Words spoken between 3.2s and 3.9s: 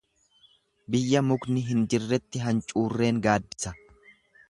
gaaddisa.